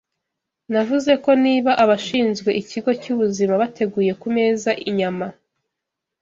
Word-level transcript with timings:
Navuze 0.73 1.11
ko 1.23 1.31
niba 1.43 1.71
abashinzwe 1.83 2.49
ikigo 2.61 2.91
cy’ubuzima 3.01 3.53
bateguye 3.61 4.11
ku 4.21 4.27
meza 4.35 4.69
inyama 4.89 5.27